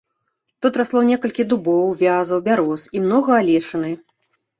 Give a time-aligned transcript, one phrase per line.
[0.65, 3.93] Тут расло некалькі дубоў, вязаў, бяроз і многа алешыны.